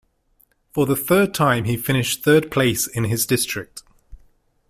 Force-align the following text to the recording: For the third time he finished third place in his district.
For 0.71 0.87
the 0.87 0.95
third 0.95 1.31
time 1.31 1.65
he 1.65 1.77
finished 1.77 2.23
third 2.23 2.49
place 2.49 2.87
in 2.87 3.03
his 3.03 3.27
district. 3.27 3.83